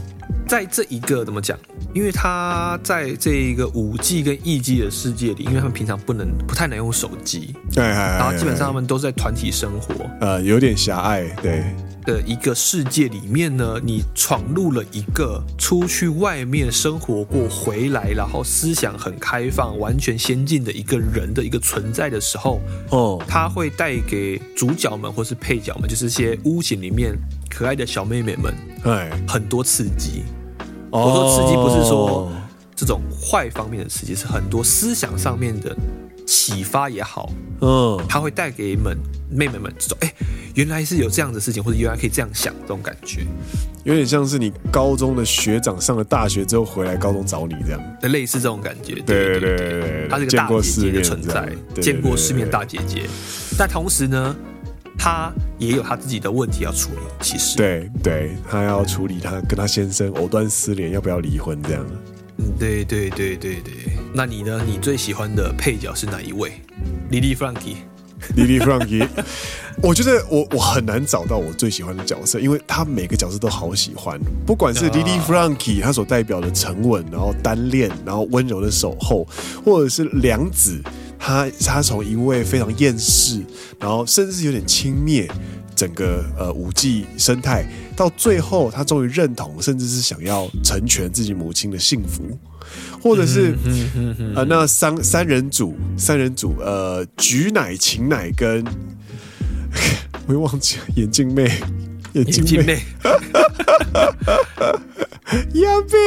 [0.46, 1.58] 在这一个怎么讲？
[1.94, 11.64] 因为他在这一个五 G 跟 E G 的世界里，因为他们平常不能不太能用手机，对，然后基本上他们都是在团体生活，呃，有点狭隘，对
[12.04, 22.60] 的一个世界里面呢，你闯入了一个出去外面生活过回来，然后思想很开放、完全先进的一个人的一个存在的时候，
[22.90, 27.16] 哦，他会带给主角们或是配角们，就是一些屋型里面。
[27.54, 30.22] 可爱的小妹妹们，哎，很多刺激。
[30.90, 32.32] 我说刺激不是说
[32.74, 35.76] 这种坏方面的刺激，是很多思想上面的
[36.26, 38.96] 启发也好，嗯，他会带给们
[39.30, 40.14] 妹妹们这种，哎，
[40.54, 43.26] 原来是有这样的事情，或者原来可以这样想，这种感觉，
[43.84, 47.80] 有点像是你高中的学长上了大学之后回来高中找你这样，
[48.12, 48.94] 类似这种感觉。
[49.06, 51.48] 对对对对，他是个大姐姐的存在，
[51.80, 53.02] 见过世面大姐姐，
[53.58, 54.36] 但同时呢，
[54.98, 57.00] 他也有他自己的问题要处理。
[57.20, 61.84] 其实，对对，他要处理他跟他先生藕断丝连，要不要离婚这样。
[62.38, 63.72] 嗯，对对对对对。
[64.14, 64.62] 那你呢？
[64.66, 66.52] 你最喜欢的配角是哪一位
[68.36, 69.06] Lily Franky。
[69.82, 74.20] 我觉得我我很难找到我最喜欢的角色，因为他每个角色都好喜欢。
[74.46, 79.26] 不管是 Lily Franky，他所代表的沉稳，然后单恋，然后温柔的守候，
[79.64, 80.80] 或者是良子，
[81.18, 83.42] 他他从一位非常厌世，
[83.80, 85.28] 然后甚至有点轻蔑
[85.74, 92.38] 整个呃五 G 生态，到最后他终于认同，甚至是想要成全自己母亲的幸福。
[93.00, 93.54] 或者是
[94.34, 98.64] 呃，那三三人组，三人组，呃，菊乃、晴乃跟，
[100.26, 101.50] 我又忘记了 眼镜妹，
[102.12, 102.82] 眼镜妹，
[105.54, 105.98] 亚贝，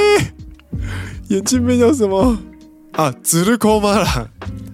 [1.30, 2.38] 眼镜妹叫什么
[2.93, 3.13] 啊？
[3.23, 4.30] 紫日空吗啦？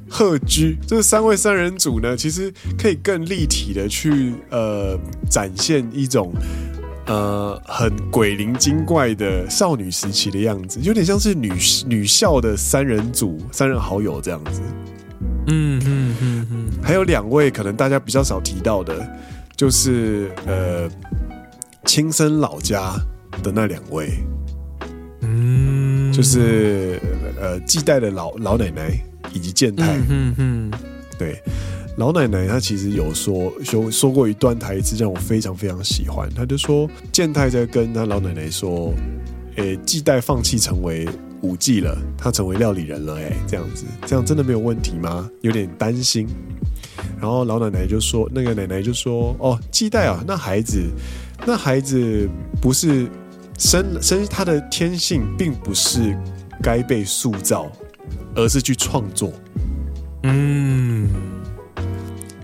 [0.10, 5.00] 贺居，这三位三人组呢，其实可以更立体的去呃
[5.30, 6.34] 展现一种。
[7.12, 11.52] 呃，很鬼灵精怪的少女时期的样子，有点像是女
[11.86, 14.62] 女校的三人组、三人好友这样子。
[15.48, 19.06] 嗯嗯嗯嗯，还有两位可能大家比较少提到的，
[19.58, 20.90] 就是呃，
[21.86, 22.94] 亲生老家
[23.44, 24.10] 的那两位，
[25.20, 26.98] 嗯，就是
[27.42, 28.90] 呃，继代的老老奶奶
[29.34, 29.98] 以及健太。
[30.08, 30.72] 嗯嗯，
[31.20, 31.44] 对。
[31.98, 36.30] 老奶奶她其实有说说说过一段台词，让我非常非常喜欢。
[36.34, 38.94] 她就说健太在跟她老奶奶说
[39.58, 41.08] ：“诶，季代放弃成为
[41.42, 45.30] 舞伎了，他成为料理人了。”诶，这样子，这样真的没有问题吗？
[45.42, 46.28] 有点担心。
[47.20, 50.82] 然后老奶奶就说：“那个奶奶就说，哦，季代啊，那孩子，
[51.46, 52.28] 那孩子
[52.62, 53.08] 不是
[53.58, 56.18] 生生他的天性，并不是
[56.64, 57.72] 该被塑造，
[58.34, 59.32] 而是去创作。”
[60.24, 61.08] 嗯。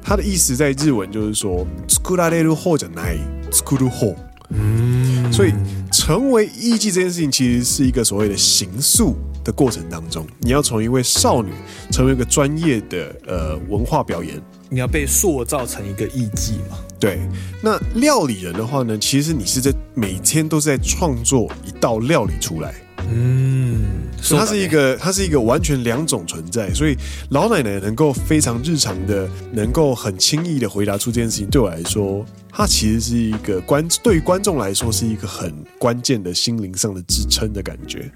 [0.06, 3.18] 他的意思在日文就是说，作られる方じゃない，
[3.50, 4.14] 作る方。
[4.50, 5.52] 嗯，所以
[5.90, 11.50] 成为艺伎这件事情，其实是一个所谓的形塑的过程当中，你要从一位少女
[11.90, 16.76] 成为一个专业的呃文化表演，你要被塑造成一个艺伎嘛？
[17.00, 17.20] 对。
[17.62, 22.74] 那料理人的话呢，其实你是在每天都是在创作一道料理出来。
[23.10, 23.82] 嗯，
[24.20, 26.72] 所以它是一个，它是一个完全两种存在。
[26.72, 26.96] 所以
[27.30, 38.10] 老奶奶能够非常日常的，能够很轻易的回答出这件事情，对我来说，它其实是一个观，对于观众来说是一个很关键的心灵上的支撑的感觉。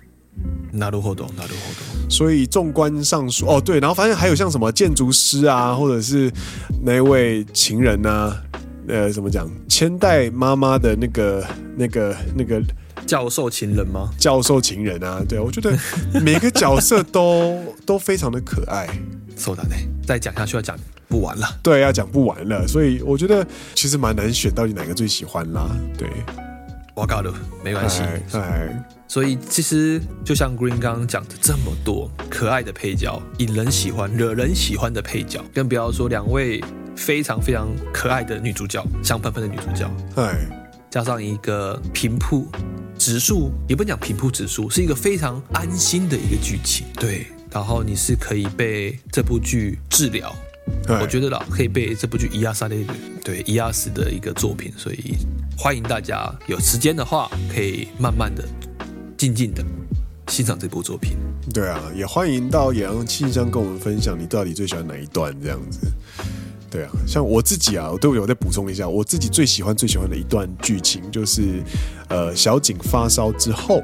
[0.73, 2.09] なるほど，なるほど。
[2.09, 6.31] 所以纵观上述，哦对，然后发现还有像什么建筑师啊，或者是
[6.85, 8.41] 那位情人啊，
[8.87, 11.45] 呃，怎么讲，千代妈妈的那个、
[11.77, 12.63] 那个、那个。
[13.12, 14.10] 教授情人吗？
[14.18, 15.78] 教授情人啊，对，我觉得
[16.22, 18.88] 每个角色都 都非常的可爱。
[19.36, 19.76] 说的呢，
[20.08, 21.46] 再讲下去要讲不完了。
[21.62, 23.46] 对，要讲不完了，所以我觉得
[23.76, 25.70] 其实蛮难选，到底哪个最喜欢啦？
[25.98, 26.08] 对，
[26.96, 27.34] 我搞了，
[27.66, 28.02] 没关系。
[28.32, 36.64] 哎，所以其实就像 Green 刚刚讲的这么多可爱的配角，引人喜欢、惹人喜欢的配角，更不要说两位
[36.96, 40.48] 非常非常可爱的女主角，香喷喷的女主角，哎，
[40.91, 42.47] 加上一个平铺。
[42.99, 46.87] 直述也不讲平铺直述，是一个非常安心的一个剧情。
[46.95, 50.35] 对，然后你是可以被这部剧治疗，
[50.89, 52.91] 我觉得啦，可以被这部剧愈される，
[53.23, 54.73] 对，愈やす的一个作品。
[54.79, 55.15] 所以
[55.57, 58.43] 欢迎大家有时间的话，可以慢慢的、
[59.17, 59.63] 静静的
[60.29, 61.13] 欣赏这部作品。
[61.53, 65.87] 对啊，也欢迎到野狼信箱跟我们分享你到底最喜欢哪一段这样子。
[66.72, 71.62] 对啊，像我自己啊，我都有再补充一下，我自己最喜欢最喜欢的一段剧情就是，
[72.08, 73.84] 呃，小景发烧之后，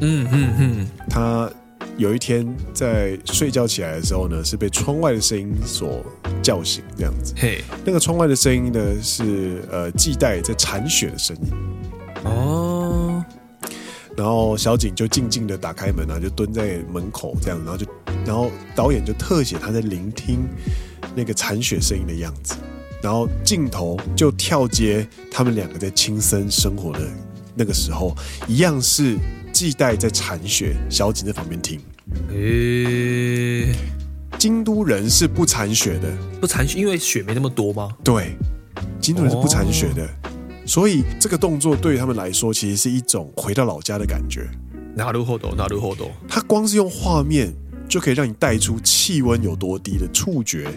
[0.00, 1.50] 嗯嗯嗯，他
[1.96, 6.00] 有一天在睡觉起来的时候呢，是被窗外的声音所
[6.40, 7.34] 叫醒，这样子。
[7.36, 11.52] 嘿，那个窗外的声音呢，是呃系带在铲雪的声音。
[12.22, 13.24] 哦，
[14.16, 17.86] 然后小景就静静的打开门啊，就蹲在门口这样，然后就，
[18.24, 20.46] 然后导演就特写他在聆听。
[21.17, 22.55] 那个铲雪声音的样子，
[23.01, 27.01] 然后镜头就跳接他们两个在青森生活的
[27.55, 28.15] 那个时候，
[28.47, 29.17] 一样是
[29.51, 31.79] 继代在铲雪，小景在旁边听。
[32.29, 33.73] 诶，
[34.37, 36.11] 京都人是不铲雪的，
[36.41, 37.95] 不铲雪，因为雪没那么多吗？
[38.03, 38.35] 对，
[38.99, 40.09] 京都人是不铲雪的，
[40.65, 44.49] 所以这个动作对于他们来说，其实是一种回到老家的感觉。
[44.97, 46.09] なるほど，なるほど。
[46.27, 47.53] 他光是用画面。
[47.85, 50.67] 就可以让你带出气温有多低的触觉，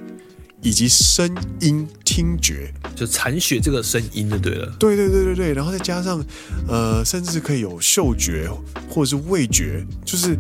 [0.62, 4.68] 以及声音听觉，就残血这个声音就对了。
[4.80, 6.24] 对对对对对，然后再加上
[6.68, 8.50] 呃，甚至可以有嗅觉
[8.90, 10.38] 或者是味觉，就是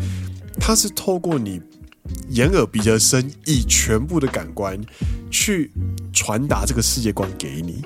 [0.59, 1.61] 它是透过你
[2.29, 4.79] 眼耳鼻的声以全部的感官
[5.29, 5.71] 去
[6.13, 7.81] 传达这个世界观给你。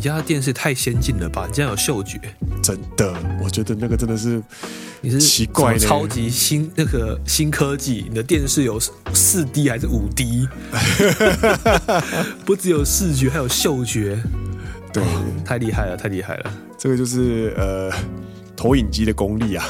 [0.00, 1.44] 你家的电视太先进了吧？
[1.46, 2.18] 你竟然有嗅觉？
[2.62, 4.42] 真的，我觉得那个真的是
[5.02, 8.06] 你是奇怪，超级新那个新科技。
[8.08, 8.80] 你的电视有
[9.12, 10.48] 四 D 还是五 D？
[12.46, 14.18] 不只有视觉，还有嗅觉。
[14.90, 15.04] 对，
[15.44, 16.50] 太厉害了，太厉害了。
[16.78, 17.92] 这个就是呃
[18.56, 19.68] 投影机的功力啊。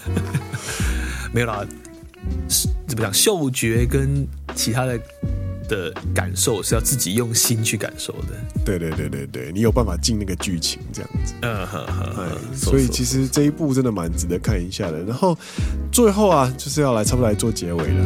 [1.32, 1.64] 没有啦，
[2.86, 3.14] 怎么讲？
[3.14, 5.00] 嗅觉跟其他的。
[5.68, 8.28] 的感受是要自己用心去感受的。
[8.64, 11.34] 对对对对对，你有办法进那个剧情这样子。
[11.42, 12.38] 嗯哼哼哼。
[12.54, 15.02] 所以其实这一部真的蛮值得看一下的。
[15.04, 15.36] 然后
[15.92, 18.04] 最后啊，就是要来差不多来做结尾了。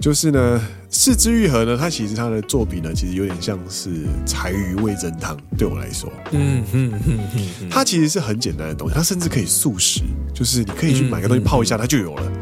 [0.00, 0.60] 就是呢。
[0.92, 3.90] 是枝裕和呢，它其实它的作品呢，其实有点像是
[4.26, 5.36] 柴鱼味噌汤。
[5.56, 10.02] 对我来说，嗯嗯嗯嗯，它其实是很简单的东西，它甚至可以速食，
[10.34, 12.32] 就是你可以去买个东西泡一下，它就有了。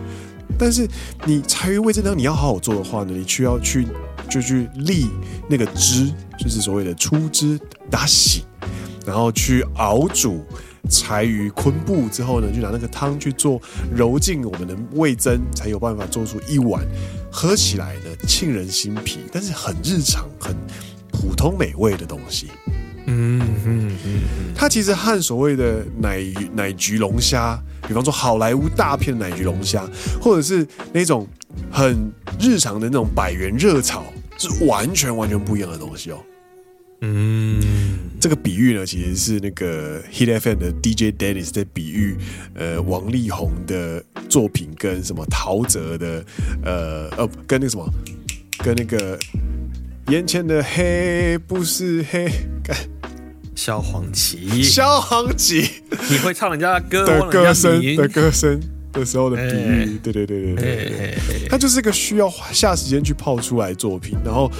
[0.58, 0.88] 但是
[1.26, 3.86] 你柴鱼味噌汤你要好好做的话呢，你需要去
[4.30, 5.06] 就去沥
[5.46, 8.44] 那个汁，就是所谓的出汁打洗，
[9.04, 10.42] 然后去熬煮。
[10.90, 13.60] 柴鱼昆布之后呢，就拿那个汤去做
[13.94, 16.82] 揉进我们的味增，才有办法做出一碗
[17.30, 20.56] 喝起来的沁人心脾，但是很日常、很
[21.12, 22.48] 普通美味的东西。
[23.06, 24.20] 嗯嗯嗯，
[24.54, 26.20] 它其实和所谓的奶
[26.52, 29.88] 奶焗龙虾，比方说好莱坞大片奶焗龙虾，
[30.20, 31.26] 或者是那种
[31.70, 34.04] 很日常的那种百元热炒，
[34.36, 36.18] 是完全完全不一样的东西哦。
[37.00, 37.60] 嗯，
[38.18, 42.16] 这个比喻呢，其实是那个 Hit FM 的 DJ Dennis 在比喻，
[42.54, 46.24] 呃，王力宏的作品跟什么陶喆的，
[46.64, 47.88] 呃呃，跟那个什么，
[48.64, 49.16] 跟那个
[50.08, 52.28] 眼前的黑不是黑，
[52.64, 52.76] 干。
[53.54, 55.64] 萧煌奇，萧煌奇，
[56.10, 58.60] 你会唱人家的歌的歌声的歌声
[58.92, 61.18] 的时候的比喻，对对对对对。
[61.28, 64.50] 对，它就是一个需要下时间去泡出来作品，然后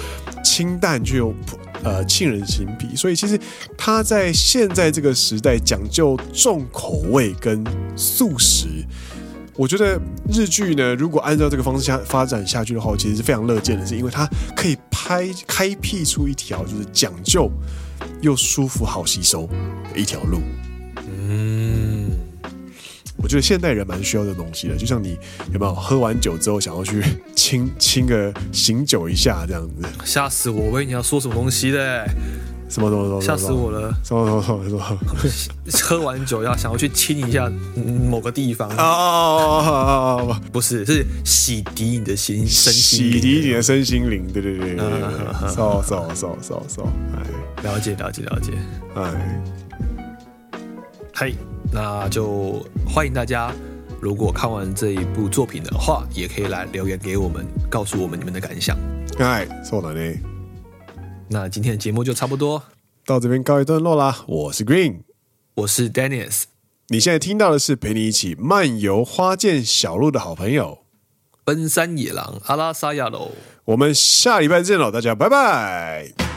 [0.41, 1.33] 清淡却又。
[1.83, 3.39] 呃，沁人心脾，所以其实
[3.77, 7.63] 他在现在这个时代讲究重口味跟
[7.95, 8.67] 素食，
[9.55, 9.99] 我觉得
[10.29, 17.49] 日剧呢，如果按照这个方式下发展下去的话，其实是非常乐见的，是因为它可以拍开辟出一条就是讲究
[18.21, 19.47] 又舒服好吸收
[19.93, 20.41] 的一条路。
[21.07, 21.88] 嗯。
[23.21, 25.17] 我觉得现代人蛮需要这东西的，就像你
[25.53, 27.03] 有没有喝完酒之后想要去
[27.35, 29.87] 亲亲个醒酒一下这样子？
[30.05, 30.61] 吓死我！
[30.65, 32.07] 我以为你要说什么东西的？
[32.69, 33.25] 什么东西？
[33.25, 33.91] 吓死我了！
[34.03, 34.99] 什么什么什么什么？
[35.81, 37.51] 喝完酒要想要去亲一下
[38.07, 40.39] 某个地方啊？
[40.51, 44.23] 不是，是洗涤你的心身心，洗涤你的身心灵。
[44.31, 48.51] 对对对对对，扫扫扫扫扫，哎，了解了解了解，
[48.95, 49.41] 哎，
[51.15, 51.33] 嘿。
[51.72, 53.52] 那就欢迎大家，
[54.00, 58.76] 如果看完这一部作品的话，也可以来留言给我们，告诉我们你们的感想。
[59.18, 60.18] 哎，そうだね。
[61.28, 62.62] 那今天的节目就差不多
[63.06, 64.24] 到这边告一段落啦。
[64.26, 65.00] 我是 Green，
[65.54, 66.44] 我是 Dennis。
[66.88, 70.84] 你现在听到的是陪你一起漫游花见小路的好朋友——
[71.44, 73.32] 奔山野郎阿拉萨亚喽。
[73.64, 76.27] 我们下礼拜见喽，大家拜拜。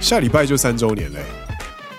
[0.00, 1.18] 下礼拜就三周年嘞，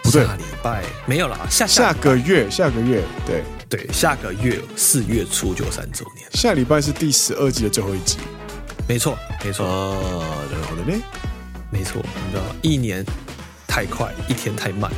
[0.02, 6.28] 不对，下礼拜没有了，下下个月，下个月，对对，下个月四月初就三周年。
[6.32, 8.18] 下礼拜是第十二季的最后一集，
[8.88, 9.66] 没错，没错。
[9.66, 11.00] 哦，然后呢？
[11.72, 13.06] 没错，你知道，一年
[13.68, 14.92] 太快，一天太慢。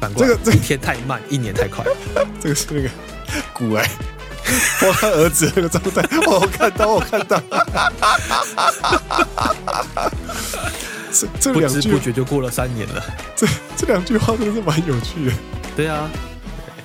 [0.00, 1.84] 反过来，这个这一天太慢，一年太快。
[2.38, 2.90] 这个是那个
[3.54, 3.88] 古来，
[4.82, 7.42] 我他儿子那个状态，我看到，我看到。
[11.18, 13.02] 这这两句不知不觉就过了三年了。
[13.34, 13.46] 这
[13.76, 15.32] 这两句话真的是蛮有趣的。
[15.76, 16.08] 对啊，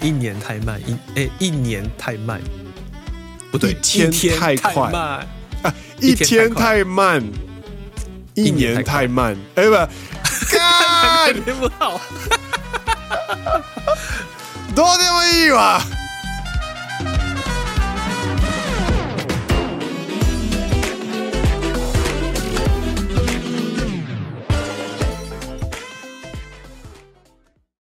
[0.02, 2.42] 一年太慢，一哎一年太慢，
[3.52, 3.74] 不对，一
[4.10, 5.24] 天太快啊，
[6.00, 7.24] 一天太慢，
[8.34, 9.76] 一年太慢，哎不，
[10.50, 12.02] 看，看不好，
[14.76, 15.82] 多这么一哇。